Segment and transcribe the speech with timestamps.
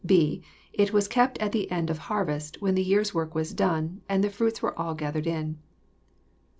[0.03, 0.41] jipJ)
[0.73, 4.23] It was kept at the end of harvest, when the year's work was done, and
[4.23, 5.59] the fruits were all gathered in.